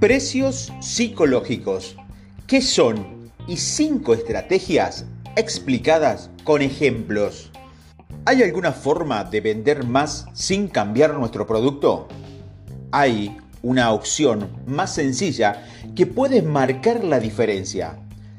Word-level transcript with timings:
Precios 0.00 0.72
psicológicos. 0.80 1.94
¿Qué 2.46 2.62
son? 2.62 3.30
Y 3.46 3.58
cinco 3.58 4.14
estrategias 4.14 5.04
explicadas 5.36 6.30
con 6.42 6.62
ejemplos. 6.62 7.50
¿Hay 8.24 8.42
alguna 8.42 8.72
forma 8.72 9.24
de 9.24 9.42
vender 9.42 9.84
más 9.84 10.24
sin 10.32 10.68
cambiar 10.68 11.12
nuestro 11.18 11.46
producto? 11.46 12.08
Hay 12.92 13.36
una 13.60 13.92
opción 13.92 14.48
más 14.66 14.94
sencilla 14.94 15.66
que 15.94 16.06
puede 16.06 16.40
marcar 16.40 17.04
la 17.04 17.20
diferencia. 17.20 17.98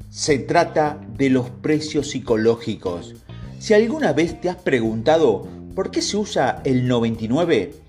Se 0.09 0.39
trata 0.39 0.99
de 1.15 1.29
los 1.29 1.51
precios 1.51 2.09
psicológicos. 2.09 3.13
Si 3.59 3.75
alguna 3.75 4.13
vez 4.13 4.41
te 4.41 4.49
has 4.49 4.57
preguntado 4.57 5.47
por 5.75 5.91
qué 5.91 6.01
se 6.01 6.17
usa 6.17 6.63
el 6.65 6.87
99, 6.87 7.80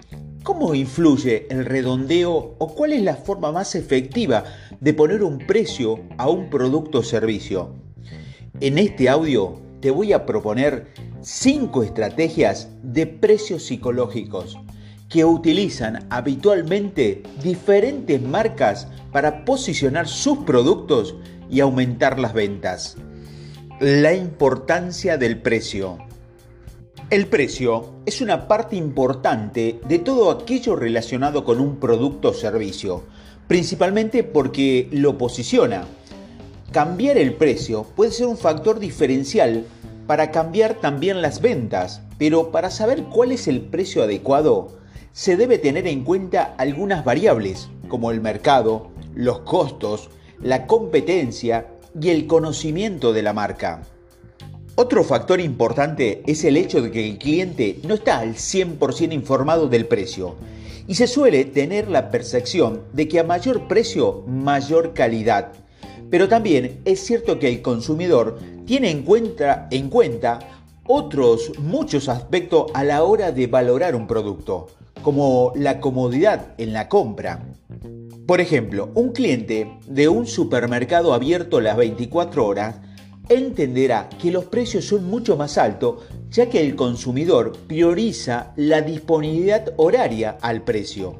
¿Cómo 0.42 0.74
influye 0.74 1.46
el 1.50 1.64
redondeo 1.64 2.56
o 2.58 2.74
cuál 2.74 2.92
es 2.92 3.02
la 3.02 3.14
forma 3.14 3.52
más 3.52 3.76
efectiva 3.76 4.42
de 4.80 4.92
poner 4.92 5.22
un 5.22 5.38
precio 5.38 6.00
a 6.18 6.28
un 6.28 6.50
producto 6.50 6.98
o 6.98 7.02
servicio? 7.04 7.76
En 8.58 8.78
este 8.78 9.08
audio 9.08 9.60
te 9.80 9.92
voy 9.92 10.12
a 10.12 10.26
proponer 10.26 10.88
5 11.20 11.84
estrategias 11.84 12.70
de 12.82 13.06
precios 13.06 13.64
psicológicos 13.64 14.58
que 15.08 15.24
utilizan 15.24 16.06
habitualmente 16.10 17.22
diferentes 17.40 18.20
marcas 18.20 18.88
para 19.12 19.44
posicionar 19.44 20.08
sus 20.08 20.38
productos 20.38 21.14
y 21.48 21.60
aumentar 21.60 22.18
las 22.18 22.32
ventas. 22.32 22.96
La 23.78 24.12
importancia 24.12 25.18
del 25.18 25.40
precio. 25.40 25.98
El 27.12 27.26
precio 27.26 27.90
es 28.06 28.22
una 28.22 28.48
parte 28.48 28.74
importante 28.74 29.78
de 29.86 29.98
todo 29.98 30.30
aquello 30.30 30.76
relacionado 30.76 31.44
con 31.44 31.60
un 31.60 31.76
producto 31.76 32.30
o 32.30 32.32
servicio, 32.32 33.02
principalmente 33.48 34.24
porque 34.24 34.88
lo 34.92 35.18
posiciona. 35.18 35.84
Cambiar 36.70 37.18
el 37.18 37.34
precio 37.34 37.82
puede 37.82 38.12
ser 38.12 38.28
un 38.28 38.38
factor 38.38 38.78
diferencial 38.78 39.66
para 40.06 40.30
cambiar 40.30 40.80
también 40.80 41.20
las 41.20 41.42
ventas, 41.42 42.00
pero 42.16 42.50
para 42.50 42.70
saber 42.70 43.02
cuál 43.02 43.32
es 43.32 43.46
el 43.46 43.60
precio 43.60 44.02
adecuado, 44.02 44.78
se 45.12 45.36
debe 45.36 45.58
tener 45.58 45.86
en 45.86 46.04
cuenta 46.04 46.54
algunas 46.56 47.04
variables, 47.04 47.68
como 47.88 48.10
el 48.10 48.22
mercado, 48.22 48.90
los 49.14 49.40
costos, 49.40 50.08
la 50.40 50.66
competencia 50.66 51.66
y 52.00 52.08
el 52.08 52.26
conocimiento 52.26 53.12
de 53.12 53.20
la 53.20 53.34
marca. 53.34 53.82
Otro 54.82 55.04
factor 55.04 55.40
importante 55.40 56.24
es 56.26 56.42
el 56.42 56.56
hecho 56.56 56.82
de 56.82 56.90
que 56.90 57.08
el 57.08 57.16
cliente 57.16 57.78
no 57.86 57.94
está 57.94 58.18
al 58.18 58.34
100% 58.34 59.12
informado 59.12 59.68
del 59.68 59.86
precio 59.86 60.34
y 60.88 60.96
se 60.96 61.06
suele 61.06 61.44
tener 61.44 61.88
la 61.88 62.10
percepción 62.10 62.82
de 62.92 63.06
que 63.06 63.20
a 63.20 63.22
mayor 63.22 63.68
precio, 63.68 64.24
mayor 64.26 64.92
calidad. 64.92 65.52
Pero 66.10 66.26
también 66.26 66.80
es 66.84 66.98
cierto 66.98 67.38
que 67.38 67.48
el 67.48 67.62
consumidor 67.62 68.40
tiene 68.66 68.90
en 68.90 69.04
cuenta, 69.04 69.68
en 69.70 69.88
cuenta 69.88 70.40
otros 70.84 71.56
muchos 71.60 72.08
aspectos 72.08 72.66
a 72.74 72.82
la 72.82 73.04
hora 73.04 73.30
de 73.30 73.46
valorar 73.46 73.94
un 73.94 74.08
producto, 74.08 74.66
como 75.04 75.52
la 75.54 75.78
comodidad 75.78 76.54
en 76.58 76.72
la 76.72 76.88
compra. 76.88 77.46
Por 78.26 78.40
ejemplo, 78.40 78.90
un 78.96 79.12
cliente 79.12 79.78
de 79.86 80.08
un 80.08 80.26
supermercado 80.26 81.14
abierto 81.14 81.60
las 81.60 81.76
24 81.76 82.44
horas 82.44 82.80
entenderá 83.28 84.08
que 84.20 84.30
los 84.30 84.46
precios 84.46 84.84
son 84.84 85.04
mucho 85.04 85.36
más 85.36 85.58
altos 85.58 86.04
ya 86.30 86.48
que 86.48 86.60
el 86.60 86.74
consumidor 86.74 87.52
prioriza 87.66 88.52
la 88.56 88.80
disponibilidad 88.80 89.72
horaria 89.76 90.38
al 90.40 90.62
precio. 90.62 91.16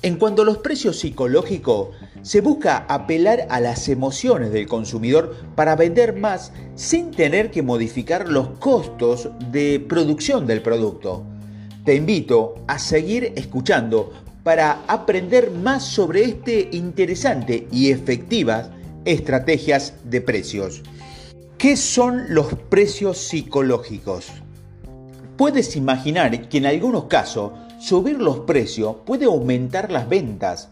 En 0.00 0.16
cuanto 0.16 0.42
a 0.42 0.44
los 0.44 0.58
precios 0.58 1.00
psicológicos, 1.00 1.88
se 2.22 2.40
busca 2.40 2.86
apelar 2.88 3.46
a 3.50 3.60
las 3.60 3.88
emociones 3.88 4.52
del 4.52 4.66
consumidor 4.66 5.36
para 5.54 5.76
vender 5.76 6.16
más 6.16 6.52
sin 6.76 7.10
tener 7.10 7.50
que 7.50 7.62
modificar 7.62 8.28
los 8.28 8.50
costos 8.60 9.28
de 9.50 9.84
producción 9.88 10.46
del 10.46 10.62
producto. 10.62 11.24
Te 11.84 11.96
invito 11.96 12.54
a 12.68 12.78
seguir 12.78 13.32
escuchando 13.34 14.12
para 14.44 14.82
aprender 14.86 15.50
más 15.50 15.84
sobre 15.84 16.24
este 16.24 16.68
interesante 16.72 17.66
y 17.72 17.90
efectivas 17.90 18.70
estrategias 19.04 19.94
de 20.04 20.20
precios. 20.20 20.82
¿Qué 21.58 21.76
son 21.76 22.26
los 22.28 22.54
precios 22.54 23.18
psicológicos? 23.18 24.28
Puedes 25.36 25.74
imaginar 25.74 26.48
que 26.48 26.58
en 26.58 26.66
algunos 26.66 27.06
casos 27.06 27.50
subir 27.80 28.20
los 28.20 28.38
precios 28.40 28.94
puede 29.04 29.24
aumentar 29.24 29.90
las 29.90 30.08
ventas. 30.08 30.68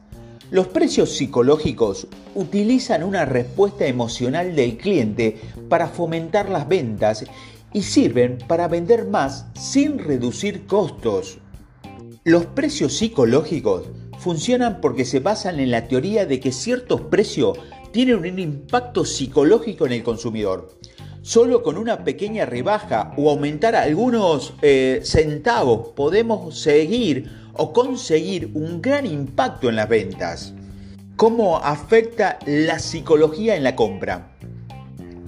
Los 0.52 0.68
precios 0.68 1.16
psicológicos 1.16 2.06
utilizan 2.36 3.02
una 3.02 3.24
respuesta 3.24 3.84
emocional 3.84 4.54
del 4.54 4.76
cliente 4.76 5.40
para 5.68 5.88
fomentar 5.88 6.48
las 6.50 6.68
ventas 6.68 7.24
y 7.72 7.82
sirven 7.82 8.38
para 8.46 8.68
vender 8.68 9.08
más 9.08 9.46
sin 9.54 9.98
reducir 9.98 10.68
costos. 10.68 11.38
Los 12.22 12.46
precios 12.46 12.96
psicológicos 12.96 13.88
funcionan 14.18 14.80
porque 14.80 15.04
se 15.04 15.20
basan 15.20 15.60
en 15.60 15.70
la 15.70 15.88
teoría 15.88 16.26
de 16.26 16.40
que 16.40 16.52
ciertos 16.52 17.02
precios 17.02 17.58
tienen 17.92 18.16
un 18.16 18.38
impacto 18.38 19.04
psicológico 19.04 19.86
en 19.86 19.92
el 19.92 20.02
consumidor. 20.02 20.70
Solo 21.22 21.62
con 21.62 21.76
una 21.76 22.04
pequeña 22.04 22.46
rebaja 22.46 23.12
o 23.16 23.30
aumentar 23.30 23.74
algunos 23.74 24.54
eh, 24.62 25.00
centavos 25.02 25.88
podemos 25.96 26.58
seguir 26.58 27.30
o 27.54 27.72
conseguir 27.72 28.50
un 28.54 28.80
gran 28.80 29.06
impacto 29.06 29.68
en 29.68 29.76
las 29.76 29.88
ventas. 29.88 30.54
¿Cómo 31.16 31.56
afecta 31.56 32.38
la 32.46 32.78
psicología 32.78 33.56
en 33.56 33.64
la 33.64 33.74
compra? 33.74 34.36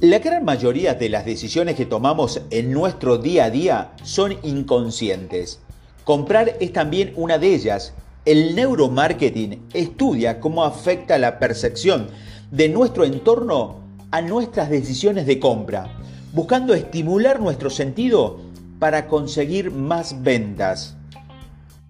La 0.01 0.21
gran 0.21 0.45
mayoría 0.45 0.95
de 0.95 1.09
las 1.09 1.25
decisiones 1.25 1.75
que 1.75 1.87
tomamos 1.87 2.43
en 2.51 2.71
nuestro 2.71 3.19
día 3.19 3.47
a 3.47 3.51
día 3.51 3.93
son 4.05 4.37
inconscientes. 4.45 5.59
Comprar 6.05 6.57
es 6.61 6.73
también 6.73 7.13
una 7.17 7.39
de 7.39 7.55
ellas. 7.55 7.95
El 8.29 8.55
neuromarketing 8.55 9.69
estudia 9.73 10.39
cómo 10.39 10.63
afecta 10.63 11.17
la 11.17 11.39
percepción 11.39 12.09
de 12.51 12.69
nuestro 12.69 13.07
entorno 13.07 13.77
a 14.11 14.21
nuestras 14.21 14.69
decisiones 14.69 15.25
de 15.25 15.41
compra, 15.41 15.97
buscando 16.35 16.75
estimular 16.75 17.41
nuestro 17.41 17.71
sentido 17.71 18.39
para 18.79 19.07
conseguir 19.07 19.71
más 19.71 20.23
ventas. 20.23 20.95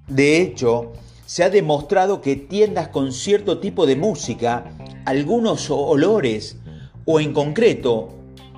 De 0.06 0.41
hecho, 0.41 0.93
se 1.26 1.43
ha 1.43 1.50
demostrado 1.50 2.21
que 2.21 2.37
tiendas 2.37 2.87
con 2.87 3.12
cierto 3.12 3.59
tipo 3.59 3.84
de 3.84 3.97
música, 3.97 4.70
algunos 5.06 5.69
olores 5.70 6.56
o 7.05 7.19
en 7.19 7.32
concreto 7.32 8.10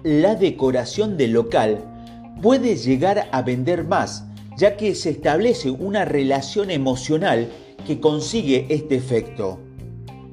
la 0.03 0.35
decoración 0.35 1.17
del 1.17 1.33
local 1.33 1.83
puede 2.43 2.77
llegar 2.77 3.31
a 3.33 3.41
vender 3.41 3.85
más 3.85 4.25
ya 4.61 4.77
que 4.77 4.95
se 4.95 5.09
establece 5.09 5.71
una 5.71 6.05
relación 6.05 6.71
emocional 6.71 7.49
que 7.85 8.01
consigue 8.01 8.67
este 8.69 8.97
efecto. 8.97 9.59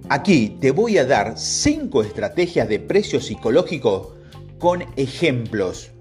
Aquí 0.09 0.57
te 0.61 0.71
voy 0.71 0.97
a 0.97 1.05
dar 1.05 1.37
5 1.37 2.03
estrategias 2.03 2.69
de 2.69 2.79
precio 2.79 3.19
psicológico 3.19 4.15
con 4.59 4.85
ejemplos. 4.95 5.91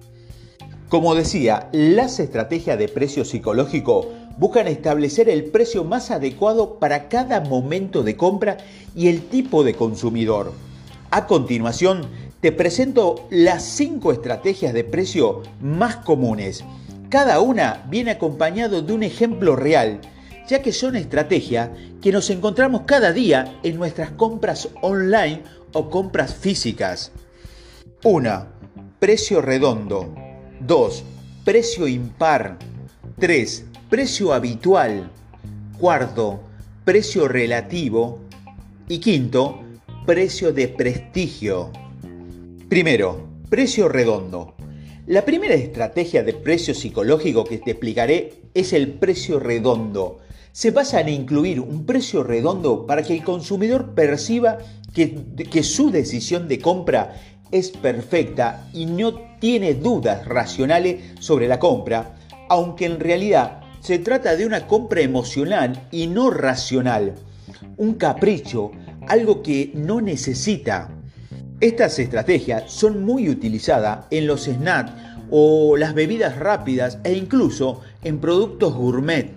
Como 0.88 1.14
decía, 1.14 1.68
las 1.72 2.20
estrategias 2.20 2.78
de 2.78 2.88
precio 2.88 3.24
psicológico 3.24 4.08
buscan 4.38 4.68
establecer 4.68 5.28
el 5.28 5.44
precio 5.44 5.82
más 5.82 6.10
adecuado 6.10 6.78
para 6.78 7.08
cada 7.08 7.40
momento 7.40 8.02
de 8.02 8.16
compra 8.16 8.58
y 8.94 9.08
el 9.08 9.22
tipo 9.22 9.64
de 9.64 9.74
consumidor. 9.74 10.52
A 11.10 11.26
continuación, 11.26 12.02
te 12.40 12.52
presento 12.52 13.26
las 13.30 13.64
5 13.64 14.12
estrategias 14.12 14.72
de 14.72 14.84
precio 14.84 15.42
más 15.60 15.96
comunes 15.96 16.64
cada 17.08 17.40
una 17.40 17.84
viene 17.88 18.10
acompañado 18.10 18.82
de 18.82 18.92
un 18.92 19.04
ejemplo 19.04 19.54
real, 19.54 20.00
ya 20.48 20.62
que 20.62 20.72
son 20.72 20.96
estrategias 20.96 21.70
que 22.00 22.12
nos 22.12 22.30
encontramos 22.30 22.82
cada 22.86 23.12
día 23.12 23.58
en 23.62 23.76
nuestras 23.76 24.10
compras 24.12 24.68
online 24.82 25.42
o 25.72 25.90
compras 25.90 26.34
físicas. 26.34 27.12
1. 28.04 28.46
Precio 28.98 29.40
redondo. 29.42 30.14
2. 30.60 31.04
Precio 31.44 31.88
impar. 31.88 32.58
3. 33.18 33.64
Precio 33.90 34.32
habitual. 34.32 35.10
Cuarto, 35.78 36.40
precio 36.84 37.28
relativo. 37.28 38.20
Y 38.88 38.98
quinto, 38.98 39.60
precio 40.06 40.52
de 40.52 40.68
prestigio. 40.68 41.72
Primero, 42.68 43.26
precio 43.50 43.88
redondo. 43.88 44.54
La 45.06 45.24
primera 45.24 45.54
estrategia 45.54 46.22
de 46.22 46.32
precio 46.32 46.74
psicológico 46.74 47.44
que 47.44 47.58
te 47.58 47.72
explicaré 47.72 48.42
es 48.54 48.72
el 48.72 48.92
precio 48.94 49.38
redondo. 49.38 50.20
Se 50.56 50.70
basa 50.70 51.02
en 51.02 51.10
incluir 51.10 51.60
un 51.60 51.84
precio 51.84 52.22
redondo 52.22 52.86
para 52.86 53.02
que 53.02 53.12
el 53.12 53.22
consumidor 53.22 53.94
perciba 53.94 54.56
que, 54.94 55.62
su 55.62 55.90
decisión 55.90 56.48
de 56.48 56.60
compra 56.60 57.14
es 57.50 57.70
perfecta 57.70 58.66
y 58.72 58.86
no 58.86 59.36
tiene 59.38 59.74
dudas 59.74 60.24
racionales 60.24 61.12
sobre 61.20 61.46
la 61.46 61.58
compra, 61.58 62.14
aunque 62.48 62.86
en 62.86 63.00
realidad 63.00 63.60
se 63.80 63.98
trata 63.98 64.34
de 64.34 64.46
una 64.46 64.66
compra 64.66 65.02
emocional 65.02 65.88
y 65.90 66.06
no 66.06 66.30
racional. 66.30 67.16
Un 67.76 67.96
capricho 67.96 68.70
algo 69.08 69.42
que 69.42 69.72
no 69.74 70.00
necesita. 70.00 70.88
Estas 71.60 71.98
estrategias 71.98 72.72
son 72.72 73.04
muy 73.04 73.28
utilizadas 73.28 74.06
en 74.10 74.26
los 74.26 74.44
snacks 74.44 74.92
o 75.30 75.76
las 75.76 75.92
bebidas 75.92 76.38
rápidas 76.38 76.98
e 77.04 77.12
incluso 77.12 77.82
en 78.02 78.20
productos 78.20 78.74
gourmet. 78.74 79.35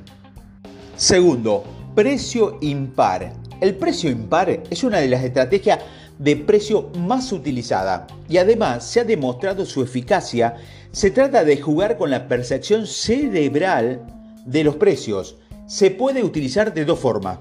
Segundo, 0.99 1.63
precio 1.95 2.57
impar. 2.59 3.31
El 3.61 3.77
precio 3.77 4.09
impar 4.09 4.63
es 4.69 4.83
una 4.83 4.97
de 4.97 5.07
las 5.07 5.23
estrategias 5.23 5.79
de 6.17 6.35
precio 6.35 6.89
más 6.97 7.31
utilizada 7.31 8.05
y 8.27 8.35
además 8.35 8.83
se 8.83 8.99
ha 8.99 9.05
demostrado 9.05 9.65
su 9.65 9.81
eficacia. 9.81 10.57
Se 10.91 11.09
trata 11.09 11.45
de 11.45 11.55
jugar 11.61 11.97
con 11.97 12.09
la 12.09 12.27
percepción 12.27 12.85
cerebral 12.85 14.05
de 14.45 14.65
los 14.65 14.75
precios. 14.75 15.37
Se 15.67 15.89
puede 15.89 16.21
utilizar 16.21 16.73
de 16.73 16.83
dos 16.83 16.99
formas. 16.99 17.39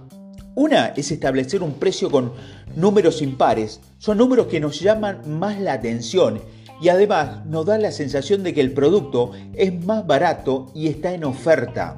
Una 0.54 0.92
es 0.96 1.10
establecer 1.10 1.60
un 1.60 1.74
precio 1.74 2.12
con 2.12 2.32
números 2.76 3.22
impares. 3.22 3.80
Son 3.98 4.18
números 4.18 4.46
que 4.46 4.60
nos 4.60 4.78
llaman 4.78 5.22
más 5.36 5.58
la 5.58 5.72
atención 5.72 6.40
y 6.80 6.90
además 6.90 7.44
nos 7.44 7.66
da 7.66 7.76
la 7.76 7.90
sensación 7.90 8.44
de 8.44 8.54
que 8.54 8.60
el 8.60 8.72
producto 8.72 9.32
es 9.54 9.84
más 9.84 10.06
barato 10.06 10.66
y 10.76 10.86
está 10.86 11.12
en 11.12 11.24
oferta. 11.24 11.96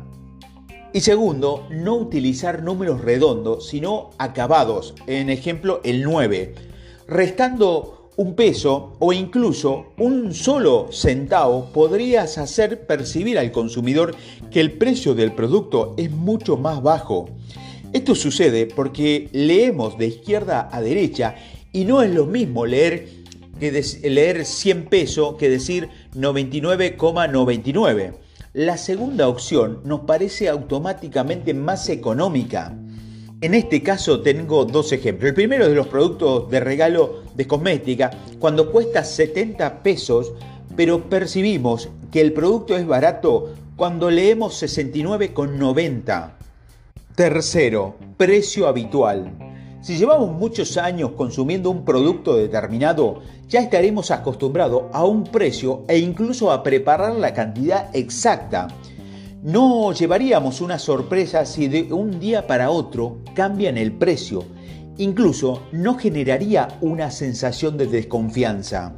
Y 0.92 1.02
segundo, 1.02 1.68
no 1.70 1.94
utilizar 1.94 2.64
números 2.64 3.00
redondos, 3.00 3.68
sino 3.68 4.10
acabados, 4.18 4.94
en 5.06 5.30
ejemplo 5.30 5.80
el 5.84 6.02
9, 6.02 6.54
restando 7.06 8.10
un 8.16 8.34
peso 8.34 8.96
o 8.98 9.12
incluso 9.12 9.92
un 9.98 10.34
solo 10.34 10.88
centavo 10.90 11.70
podrías 11.72 12.38
hacer 12.38 12.88
percibir 12.88 13.38
al 13.38 13.52
consumidor 13.52 14.16
que 14.50 14.58
el 14.58 14.72
precio 14.72 15.14
del 15.14 15.32
producto 15.32 15.94
es 15.96 16.10
mucho 16.10 16.56
más 16.56 16.82
bajo. 16.82 17.28
Esto 17.92 18.16
sucede 18.16 18.66
porque 18.66 19.28
leemos 19.32 19.96
de 19.96 20.08
izquierda 20.08 20.68
a 20.72 20.80
derecha 20.80 21.36
y 21.72 21.84
no 21.84 22.02
es 22.02 22.12
lo 22.12 22.26
mismo 22.26 22.66
leer, 22.66 23.08
que 23.60 23.70
leer 24.02 24.44
100 24.44 24.86
pesos 24.86 25.36
que 25.36 25.48
decir 25.48 25.88
99,99. 26.16 28.14
La 28.52 28.78
segunda 28.78 29.28
opción 29.28 29.80
nos 29.84 30.00
parece 30.00 30.48
automáticamente 30.48 31.54
más 31.54 31.88
económica. 31.88 32.76
En 33.40 33.54
este 33.54 33.80
caso 33.80 34.22
tengo 34.22 34.64
dos 34.64 34.90
ejemplos. 34.90 35.28
El 35.28 35.34
primero 35.36 35.62
es 35.62 35.70
de 35.70 35.76
los 35.76 35.86
productos 35.86 36.50
de 36.50 36.58
regalo 36.58 37.22
de 37.36 37.46
cosmética, 37.46 38.10
cuando 38.40 38.72
cuesta 38.72 39.04
70 39.04 39.84
pesos, 39.84 40.32
pero 40.74 41.08
percibimos 41.08 41.90
que 42.10 42.20
el 42.20 42.32
producto 42.32 42.76
es 42.76 42.84
barato 42.84 43.54
cuando 43.76 44.10
leemos 44.10 44.60
69,90. 44.60 46.32
Tercero, 47.14 47.94
precio 48.16 48.66
habitual. 48.66 49.49
Si 49.82 49.96
llevamos 49.96 50.32
muchos 50.32 50.76
años 50.76 51.12
consumiendo 51.16 51.70
un 51.70 51.86
producto 51.86 52.36
determinado, 52.36 53.22
ya 53.48 53.60
estaremos 53.60 54.10
acostumbrados 54.10 54.84
a 54.92 55.04
un 55.04 55.24
precio 55.24 55.84
e 55.88 55.98
incluso 55.98 56.52
a 56.52 56.62
preparar 56.62 57.14
la 57.14 57.32
cantidad 57.32 57.88
exacta. 57.94 58.68
No 59.42 59.92
llevaríamos 59.94 60.60
una 60.60 60.78
sorpresa 60.78 61.46
si 61.46 61.68
de 61.68 61.94
un 61.94 62.20
día 62.20 62.46
para 62.46 62.70
otro 62.70 63.20
cambian 63.34 63.78
el 63.78 63.92
precio. 63.92 64.44
Incluso 64.98 65.62
no 65.72 65.96
generaría 65.96 66.68
una 66.82 67.10
sensación 67.10 67.78
de 67.78 67.86
desconfianza. 67.86 68.94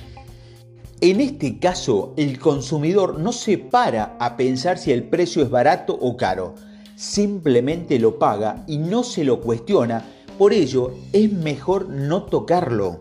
En 1.01 1.21
este 1.21 1.61
caso, 1.61 2.13
el 2.17 2.41
consumidor 2.41 3.21
no 3.21 3.31
se 3.31 3.57
para 3.57 4.17
a 4.19 4.37
pensar 4.37 4.79
si 4.79 4.91
el 4.91 5.05
precio 5.05 5.45
es 5.45 5.51
barato 5.51 5.95
o 5.95 6.17
caro 6.17 6.55
simplemente 7.03 7.99
lo 7.99 8.19
paga 8.19 8.65
y 8.69 8.79
no 8.79 9.03
se 9.03 9.25
lo 9.25 9.41
cuestiona, 9.41 10.05
por 10.39 10.53
ello 10.53 10.95
es 11.13 11.33
mejor 11.33 11.89
no 11.89 12.25
tocarlo. 12.25 13.01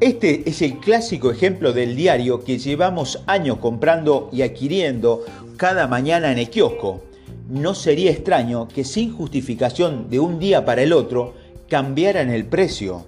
Este 0.00 0.48
es 0.48 0.60
el 0.60 0.78
clásico 0.78 1.30
ejemplo 1.30 1.72
del 1.72 1.96
diario 1.96 2.44
que 2.44 2.58
llevamos 2.58 3.22
años 3.26 3.58
comprando 3.58 4.28
y 4.32 4.42
adquiriendo 4.42 5.24
cada 5.56 5.86
mañana 5.86 6.30
en 6.30 6.38
el 6.38 6.50
kiosco. 6.50 7.02
No 7.48 7.74
sería 7.74 8.10
extraño 8.10 8.68
que 8.68 8.84
sin 8.84 9.16
justificación 9.16 10.10
de 10.10 10.20
un 10.20 10.38
día 10.38 10.64
para 10.64 10.82
el 10.82 10.92
otro 10.92 11.34
cambiaran 11.68 12.30
el 12.30 12.44
precio. 12.44 13.06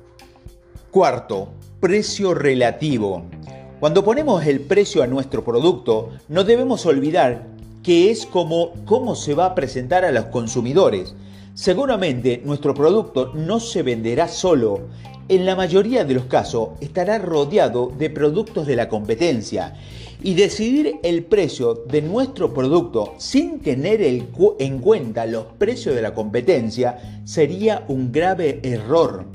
Cuarto, 0.91 1.51
precio 1.81 2.35
relativo. 2.35 3.25
Cuando 3.81 4.03
ponemos 4.03 4.45
el 4.47 4.61
precio 4.61 5.03
a 5.03 5.07
nuestro 5.07 5.45
producto, 5.45 6.11
no 6.29 6.43
debemos 6.43 6.87
olvidar 6.87 7.47
que 7.83 8.11
es 8.11 8.27
como 8.27 8.73
cómo 8.85 9.15
se 9.15 9.35
va 9.35 9.47
a 9.47 9.55
presentar 9.55 10.05
a 10.05 10.13
los 10.13 10.27
consumidores. 10.27 11.15
Seguramente 11.59 12.41
nuestro 12.45 12.73
producto 12.73 13.33
no 13.35 13.59
se 13.59 13.83
venderá 13.83 14.29
solo. 14.29 14.83
En 15.29 15.45
la 15.45 15.57
mayoría 15.57 16.05
de 16.05 16.15
los 16.15 16.27
casos 16.27 16.69
estará 16.81 17.19
rodeado 17.19 17.93
de 17.99 18.11
productos 18.11 18.65
de 18.65 18.77
la 18.77 18.89
competencia 18.89 19.75
y 20.23 20.35
decidir 20.35 21.01
el 21.03 21.25
precio 21.25 21.75
de 21.75 22.01
nuestro 22.01 22.55
producto 22.55 23.15
sin 23.19 23.59
tener 23.59 24.01
en 24.03 24.79
cuenta 24.79 25.27
los 25.27 25.47
precios 25.59 25.97
de 25.97 26.03
la 26.03 26.15
competencia 26.15 27.21
sería 27.25 27.85
un 27.89 28.13
grave 28.13 28.61
error. 28.63 29.27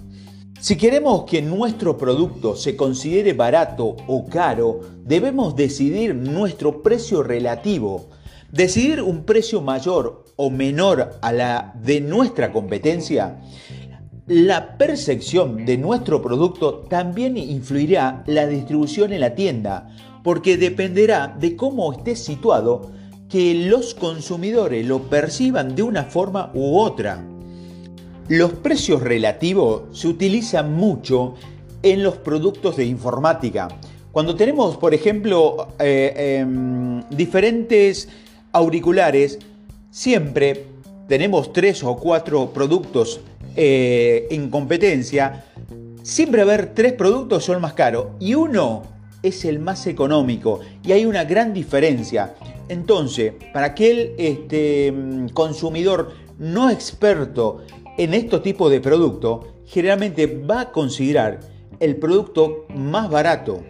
Si 0.62 0.78
queremos 0.78 1.26
que 1.26 1.42
nuestro 1.42 1.98
producto 1.98 2.56
se 2.56 2.78
considere 2.78 3.34
barato 3.34 3.98
o 4.08 4.30
caro, 4.30 4.80
debemos 5.04 5.58
decidir 5.58 6.16
nuestro 6.16 6.82
precio 6.82 7.22
relativo 7.22 8.08
Decidir 8.54 9.02
un 9.02 9.24
precio 9.24 9.62
mayor 9.62 10.23
o 10.36 10.50
menor 10.50 11.20
a 11.22 11.32
la 11.32 11.74
de 11.82 12.02
nuestra 12.02 12.52
competencia, 12.52 13.40
la 14.28 14.78
percepción 14.78 15.66
de 15.66 15.78
nuestro 15.78 16.22
producto 16.22 16.86
también 16.90 17.38
influirá 17.38 18.24
la 18.26 18.48
distribución 18.48 19.12
en 19.12 19.20
la 19.20 19.36
tienda, 19.36 19.90
porque 20.24 20.58
dependerá 20.58 21.36
de 21.40 21.56
cómo 21.56 21.92
esté 21.92 22.16
situado 22.16 22.92
que 23.30 23.54
los 23.54 23.94
consumidores 23.94 24.86
lo 24.86 25.10
perciban 25.10 25.76
de 25.76 25.84
una 25.84 26.04
forma 26.04 26.52
u 26.54 26.78
otra. 26.78 27.22
Los 28.30 28.54
precios 28.54 29.02
relativos 29.02 29.84
se 29.92 30.08
utilizan 30.08 30.74
mucho 30.74 31.36
en 31.82 32.02
los 32.02 32.16
productos 32.16 32.78
de 32.78 32.86
informática. 32.86 33.68
Cuando 34.14 34.36
tenemos, 34.36 34.78
por 34.78 34.94
ejemplo, 34.94 35.70
eh, 35.80 36.40
em, 36.40 37.02
diferentes 37.10 38.08
auriculares, 38.54 39.40
siempre 39.94 40.66
tenemos 41.08 41.54
tres 41.54 41.84
o 41.84 41.96
cuatro 41.98 42.52
productos 42.52 43.22
eh, 43.56 44.28
en 44.32 44.50
competencia, 44.50 45.46
siempre 46.02 46.42
haber 46.42 46.74
tres 46.74 46.94
productos 46.94 47.46
son 47.46 47.62
más 47.62 47.74
caros 47.74 48.08
y 48.20 48.34
uno 48.34 48.82
es 49.22 49.46
el 49.46 49.60
más 49.60 49.86
económico 49.86 50.62
y 50.84 50.94
hay 50.94 51.06
una 51.06 51.26
gran 51.26 51.54
diferencia. 51.54 52.34
Entonces, 52.70 53.34
para 53.54 53.68
aquel 53.68 54.16
este, 54.18 54.92
consumidor 55.32 56.14
no 56.40 56.72
experto 56.72 57.62
en 57.96 58.16
estos 58.16 58.42
tipos 58.42 58.72
de 58.72 58.82
productos, 58.82 59.46
generalmente 59.68 60.26
va 60.26 60.62
a 60.62 60.72
considerar 60.72 61.40
el 61.80 61.98
producto 61.98 62.66
más 62.74 63.12
barato. 63.12 63.64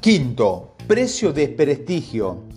Quinto, 0.00 0.76
precio 0.86 1.32
de 1.32 1.48
prestigio. 1.48 2.52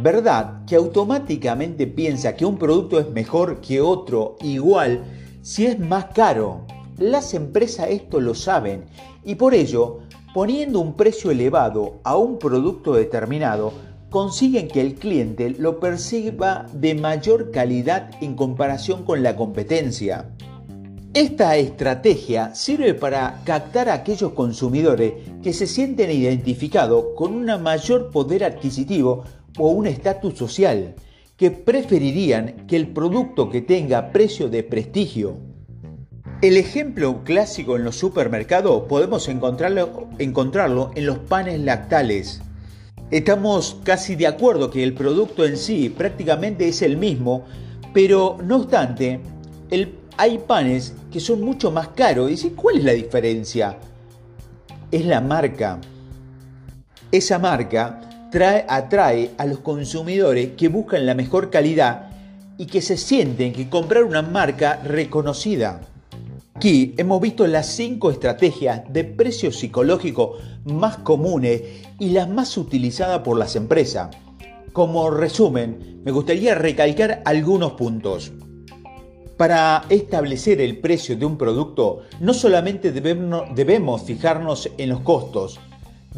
¿Verdad? 0.00 0.64
Que 0.66 0.76
automáticamente 0.76 1.86
piensa 1.86 2.36
que 2.36 2.44
un 2.44 2.56
producto 2.56 3.00
es 3.00 3.10
mejor 3.10 3.60
que 3.60 3.80
otro 3.80 4.36
igual 4.42 5.02
si 5.42 5.66
es 5.66 5.78
más 5.78 6.06
caro. 6.06 6.66
Las 6.98 7.34
empresas 7.34 7.88
esto 7.90 8.20
lo 8.20 8.34
saben 8.34 8.84
y 9.24 9.34
por 9.34 9.54
ello, 9.54 10.00
poniendo 10.34 10.80
un 10.80 10.94
precio 10.94 11.30
elevado 11.30 12.00
a 12.04 12.16
un 12.16 12.38
producto 12.38 12.94
determinado, 12.94 13.72
consiguen 14.10 14.68
que 14.68 14.80
el 14.80 14.94
cliente 14.94 15.50
lo 15.50 15.80
perciba 15.80 16.66
de 16.72 16.94
mayor 16.94 17.50
calidad 17.50 18.10
en 18.20 18.34
comparación 18.34 19.04
con 19.04 19.22
la 19.22 19.36
competencia. 19.36 20.30
Esta 21.14 21.56
estrategia 21.56 22.54
sirve 22.54 22.94
para 22.94 23.40
captar 23.44 23.88
a 23.88 23.94
aquellos 23.94 24.32
consumidores 24.32 25.14
que 25.42 25.52
se 25.52 25.66
sienten 25.66 26.10
identificados 26.10 27.06
con 27.16 27.34
un 27.34 27.46
mayor 27.62 28.10
poder 28.10 28.44
adquisitivo 28.44 29.24
o 29.56 29.70
un 29.70 29.86
estatus 29.86 30.34
social, 30.34 30.94
que 31.36 31.50
preferirían 31.50 32.66
que 32.66 32.76
el 32.76 32.88
producto 32.88 33.48
que 33.48 33.62
tenga 33.62 34.10
precio 34.10 34.48
de 34.48 34.64
prestigio. 34.64 35.36
El 36.42 36.56
ejemplo 36.56 37.22
clásico 37.24 37.76
en 37.76 37.84
los 37.84 37.96
supermercados 37.96 38.84
podemos 38.88 39.28
encontrarlo, 39.28 40.08
encontrarlo 40.18 40.90
en 40.94 41.06
los 41.06 41.18
panes 41.18 41.60
lactales. 41.60 42.42
Estamos 43.10 43.78
casi 43.84 44.16
de 44.16 44.26
acuerdo 44.26 44.70
que 44.70 44.82
el 44.82 44.94
producto 44.94 45.46
en 45.46 45.56
sí 45.56 45.88
prácticamente 45.88 46.68
es 46.68 46.82
el 46.82 46.96
mismo, 46.96 47.44
pero 47.94 48.36
no 48.44 48.56
obstante, 48.56 49.20
hay 50.16 50.38
panes 50.38 50.94
que 51.10 51.20
son 51.20 51.40
mucho 51.40 51.70
más 51.70 51.88
caros. 51.88 52.44
¿Y 52.44 52.50
cuál 52.50 52.78
es 52.78 52.84
la 52.84 52.92
diferencia? 52.92 53.78
Es 54.90 55.06
la 55.06 55.20
marca. 55.20 55.80
Esa 57.10 57.38
marca 57.38 58.07
atrae 58.68 59.30
a 59.38 59.46
los 59.46 59.60
consumidores 59.60 60.50
que 60.56 60.68
buscan 60.68 61.06
la 61.06 61.14
mejor 61.14 61.50
calidad 61.50 62.10
y 62.58 62.66
que 62.66 62.82
se 62.82 62.96
sienten 62.96 63.52
que 63.52 63.68
comprar 63.68 64.04
una 64.04 64.22
marca 64.22 64.80
reconocida. 64.84 65.80
Aquí 66.54 66.94
hemos 66.96 67.20
visto 67.20 67.46
las 67.46 67.66
cinco 67.66 68.10
estrategias 68.10 68.82
de 68.92 69.04
precio 69.04 69.52
psicológico 69.52 70.38
más 70.64 70.96
comunes 70.98 71.62
y 72.00 72.10
las 72.10 72.28
más 72.28 72.56
utilizadas 72.58 73.20
por 73.20 73.38
las 73.38 73.54
empresas. 73.54 74.08
Como 74.72 75.10
resumen, 75.10 76.00
me 76.04 76.10
gustaría 76.10 76.54
recalcar 76.56 77.22
algunos 77.24 77.72
puntos. 77.72 78.32
Para 79.36 79.84
establecer 79.88 80.60
el 80.60 80.78
precio 80.78 81.16
de 81.16 81.24
un 81.24 81.38
producto, 81.38 82.00
no 82.18 82.34
solamente 82.34 82.90
debemos, 82.90 84.02
fijarnos 84.02 84.68
en 84.78 84.88
los 84.88 85.00
costos, 85.00 85.60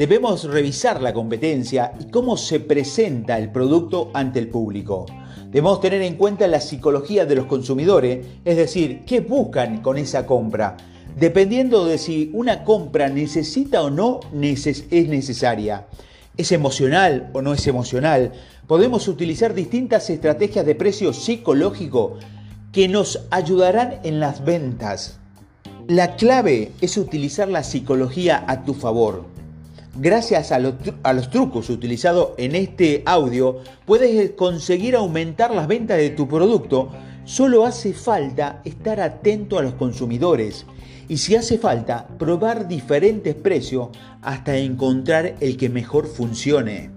debemos 0.01 0.45
revisar 0.45 1.03
la 1.03 1.13
competencia 1.13 1.93
y 2.01 2.11
cómo 2.11 2.39
se 2.39 2.59
presenta 2.59 3.37
el 3.37 3.53
producto 3.53 4.11
ante 4.15 4.39
el 4.39 4.49
público. 4.49 5.05
Debemos 5.51 5.83
tener 5.83 6.01
en 6.01 6.15
cuenta 6.15 6.49
la 6.49 6.63
psicología 6.63 7.27
de 7.27 7.35
los 7.35 7.45
consumidores, 7.45 8.27
es 8.47 8.57
decir, 8.57 9.03
qué 9.05 9.21
buscan 9.21 9.83
con 9.83 9.99
esa 9.99 10.25
compra, 10.25 10.79
dependiendo 11.19 11.85
de 11.85 11.99
si 11.99 12.31
una 12.33 12.65
compra 12.65 13.11
necesita 13.11 13.83
o 13.83 13.91
no 13.91 14.21
es 14.41 14.91
necesaria. 14.91 15.87
¿Es 16.35 16.51
emocional 16.51 17.29
o 17.35 17.43
no 17.43 17.53
es 17.53 17.67
emocional? 17.67 18.33
Podemos 18.67 19.07
utilizar 19.07 19.53
distintas 19.53 20.09
estrategias 20.09 20.65
de 20.65 20.77
precio 20.77 21.13
psicológico 21.13 22.17
que 22.73 22.89
nos 22.89 23.27
ayudarán 23.31 24.01
en 24.05 24.19
las 24.19 24.47
ventas. 24.47 25.19
La 25.89 26.17
clave 26.17 26.73
es 26.81 26.97
utilizar 26.97 27.49
la 27.49 27.63
psicología 27.63 28.43
a 28.49 28.65
tu 28.65 28.73
favor. 28.73 29.40
Gracias 29.97 30.53
a 30.53 30.59
los, 30.61 31.31
trucos 31.31 31.69
utilizados 31.69 32.31
en 32.39 32.55
este 32.55 33.03
audio, 33.07 33.59
puedes 33.87 34.31
conseguir 34.33 34.95
aumentar 34.95 35.53
las 35.53 35.67
ventas 35.67 35.99
de 35.99 36.11
tu 36.11 36.29
producto. 36.29 36.91
Solo 37.25 37.67
hace 37.67 37.93
falta 37.93 38.63
estar 38.65 39.01
atento 39.01 39.59
a 39.59 39.63
los 39.63 39.75
consumidores 39.75 40.65
y 41.09 41.17
si 41.17 41.35
hace 41.35 41.59
falta, 41.59 42.07
probar 42.19 42.69
diferentes 42.69 43.35
precios 43.35 43.89
hasta 44.23 44.57
encontrar 44.57 45.35
el 45.41 45.57
que 45.57 45.69
mejor 45.69 46.07
funcione. 46.07 46.91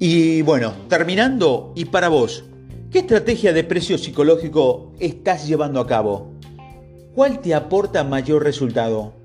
Y 0.00 0.42
bueno, 0.42 0.72
terminando, 0.88 1.72
y 1.76 1.84
para 1.84 2.08
vos, 2.08 2.44
¿qué 2.90 3.00
estrategia 3.00 3.52
de 3.52 3.62
precio 3.62 3.98
psicológico 3.98 4.92
estás 4.98 5.46
llevando 5.46 5.78
a 5.78 5.86
cabo? 5.86 6.32
¿Cuál 7.14 7.40
te 7.40 7.54
aporta 7.54 8.02
mayor 8.02 8.42
resultado? 8.42 9.19